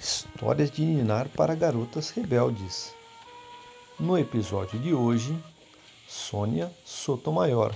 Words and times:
Histórias 0.00 0.70
de 0.70 0.82
Ninar 0.82 1.28
para 1.30 1.56
Garotas 1.56 2.10
Rebeldes. 2.10 2.94
No 3.98 4.16
episódio 4.16 4.78
de 4.78 4.94
hoje, 4.94 5.36
Sônia 6.06 6.72
Sotomayor, 6.84 7.74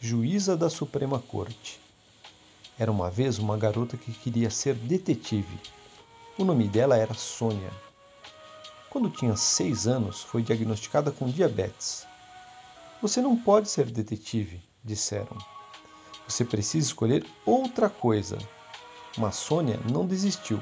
juíza 0.00 0.56
da 0.56 0.70
Suprema 0.70 1.18
Corte. 1.18 1.80
Era 2.78 2.92
uma 2.92 3.10
vez 3.10 3.40
uma 3.40 3.56
garota 3.56 3.96
que 3.96 4.12
queria 4.12 4.48
ser 4.48 4.76
detetive. 4.76 5.58
O 6.38 6.44
nome 6.44 6.68
dela 6.68 6.96
era 6.96 7.14
Sônia. 7.14 7.72
Quando 8.88 9.10
tinha 9.10 9.34
seis 9.34 9.88
anos, 9.88 10.22
foi 10.22 10.44
diagnosticada 10.44 11.10
com 11.10 11.28
diabetes. 11.28 12.06
Você 13.02 13.20
não 13.20 13.36
pode 13.36 13.68
ser 13.68 13.86
detetive, 13.86 14.62
disseram. 14.84 15.36
Você 16.28 16.44
precisa 16.44 16.86
escolher 16.86 17.26
outra 17.44 17.90
coisa. 17.90 18.38
Mas 19.18 19.34
Sônia 19.34 19.80
não 19.90 20.06
desistiu 20.06 20.60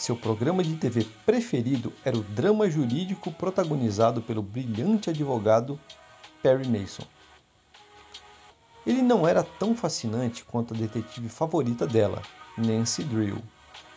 seu 0.00 0.16
programa 0.16 0.64
de 0.64 0.76
TV 0.76 1.06
preferido 1.26 1.92
era 2.02 2.16
o 2.16 2.22
drama 2.22 2.70
jurídico 2.70 3.30
protagonizado 3.30 4.22
pelo 4.22 4.40
brilhante 4.40 5.10
advogado 5.10 5.78
Perry 6.42 6.66
Mason. 6.66 7.02
Ele 8.86 9.02
não 9.02 9.28
era 9.28 9.42
tão 9.42 9.76
fascinante 9.76 10.42
quanto 10.42 10.72
a 10.72 10.76
detetive 10.76 11.28
favorita 11.28 11.86
dela, 11.86 12.22
Nancy 12.56 13.04
Drew, 13.04 13.42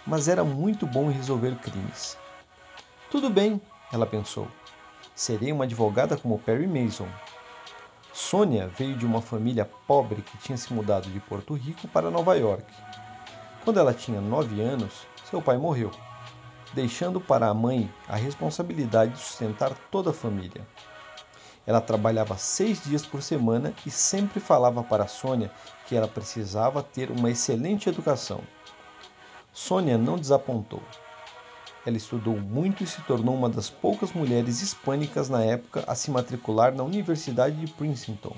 mas 0.05 0.27
era 0.27 0.44
muito 0.44 0.85
bom 0.85 1.09
em 1.09 1.13
resolver 1.13 1.55
crimes. 1.59 2.17
Tudo 3.09 3.30
bem, 3.30 3.61
ela 3.89 4.05
pensou. 4.05 4.49
Serei 5.16 5.53
uma 5.53 5.63
advogada 5.63 6.17
como 6.17 6.38
Perry 6.38 6.67
Mason. 6.67 7.08
Sônia 8.11 8.67
veio 8.67 8.97
de 8.97 9.05
uma 9.05 9.22
família 9.22 9.70
pobre 9.88 10.22
que 10.22 10.38
tinha 10.39 10.58
se 10.58 10.73
mudado 10.73 11.09
de 11.09 11.20
Porto 11.22 11.53
Rico 11.53 11.88
para 11.88 12.11
Nova 12.11 12.35
York. 12.35 12.66
Quando 13.63 13.80
ela 13.80 13.94
tinha 13.94 14.20
nove 14.20 14.59
anos, 14.59 15.12
seu 15.34 15.42
pai 15.42 15.58
morreu, 15.58 15.90
deixando 16.76 17.20
para 17.20 17.48
a 17.48 17.54
mãe 17.55 17.92
a 18.08 18.16
responsabilidade 18.16 19.14
de 19.14 19.17
sustentar 19.17 19.73
toda 19.90 20.12
a 20.12 20.14
família. 20.14 20.62
Ela 21.66 21.81
trabalhava 21.81 22.38
seis 22.38 22.84
dias 22.84 23.03
por 23.03 23.23
semana 23.23 23.73
e 23.84 23.90
sempre 23.90 24.40
falava 24.40 24.84
para 24.84 25.08
Sônia 25.08 25.50
que 25.88 25.95
ela 25.95 26.08
precisava 26.08 26.84
ter 26.84 27.09
uma 27.09 27.31
excelente 27.31 27.90
educação. 27.90 28.42
Sônia 29.52 29.98
não 29.98 30.20
desapontou. 30.20 30.84
Ela 31.84 31.97
estudou 31.97 32.40
muito 32.40 32.84
e 32.84 32.88
se 32.88 33.02
tornou 33.02 33.34
uma 33.34 33.50
das 33.50 33.72
poucas 33.72 34.14
mulheres 34.14 34.62
hispânicas 34.62 35.30
na 35.30 35.44
época 35.44 35.84
a 35.88 35.95
se 35.95 36.12
matricular 36.12 36.75
na 36.75 36.84
Universidade 36.84 37.56
de 37.56 37.73
Princeton. 37.73 38.36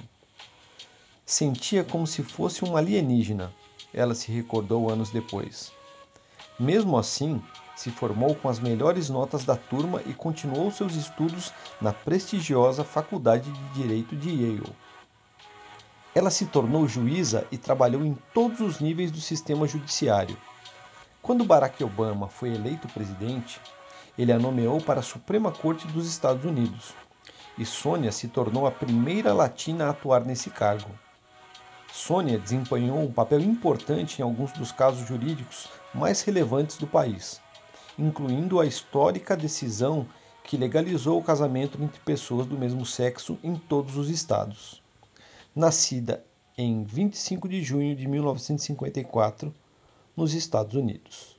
Sentia 1.26 1.84
como 1.84 2.08
se 2.08 2.24
fosse 2.24 2.64
um 2.64 2.78
alienígena, 2.78 3.54
ela 3.94 4.16
se 4.16 4.32
recordou 4.32 4.90
anos 4.90 5.10
depois. 5.10 5.74
Mesmo 6.58 6.98
assim, 6.98 7.42
se 7.76 7.92
formou 7.92 8.34
com 8.34 8.48
as 8.48 8.60
melhores 8.60 9.10
notas 9.10 9.44
da 9.44 9.58
turma 9.58 10.02
e 10.06 10.14
continuou 10.14 10.72
seus 10.72 10.96
estudos 10.96 11.52
na 11.82 11.92
prestigiosa 11.92 12.86
Faculdade 12.86 13.52
de 13.52 13.70
Direito 13.74 14.16
de 14.16 14.30
Yale. 14.30 14.74
Ela 16.14 16.30
se 16.30 16.46
tornou 16.46 16.88
juíza 16.88 17.46
e 17.52 17.58
trabalhou 17.58 18.06
em 18.06 18.18
todos 18.34 18.62
os 18.62 18.80
níveis 18.80 19.12
do 19.12 19.20
sistema 19.20 19.68
judiciário. 19.68 20.38
Quando 21.22 21.44
Barack 21.44 21.84
Obama 21.84 22.30
foi 22.30 22.54
eleito 22.54 22.88
presidente, 22.88 23.60
ele 24.18 24.32
a 24.32 24.40
nomeou 24.40 24.80
para 24.80 25.02
a 25.02 25.04
Suprema 25.04 25.52
Corte 25.52 25.86
dos 25.88 26.08
Estados 26.08 26.46
Unidos. 26.46 26.94
E 27.58 27.66
Sônia 27.66 28.14
se 28.14 28.30
tornou 28.30 28.66
a 28.66 28.72
primeira 28.72 29.34
latina 29.34 29.88
a 29.88 29.90
atuar 29.90 30.24
nesse 30.24 30.50
cargo. 30.50 30.90
Sônia 31.92 32.40
desempenhou 32.40 32.98
um 32.98 33.12
papel 33.12 33.42
importante 33.42 34.20
em 34.20 34.24
alguns 34.24 34.54
dos 34.54 34.72
casos 34.72 35.06
jurídicos 35.06 35.70
mais 35.96 36.22
relevantes 36.22 36.78
do 36.78 36.86
país, 36.86 37.42
incluindo 37.98 38.60
a 38.60 38.66
histórica 38.66 39.36
decisão 39.36 40.06
que 40.44 40.58
legalizou 40.58 41.18
o 41.18 41.24
casamento 41.24 41.82
entre 41.82 42.00
pessoas 42.02 42.46
do 42.46 42.58
mesmo 42.58 42.86
sexo 42.86 43.40
em 43.42 43.56
todos 43.56 43.96
os 43.96 44.10
estados. 44.10 44.84
Nascida 45.56 46.24
em 46.58 46.84
25 46.84 47.48
de 47.48 47.64
junho 47.64 47.96
de 47.96 48.08
1954, 48.08 49.54
nos 50.16 50.34
Estados 50.34 50.76
Unidos. 50.76 51.35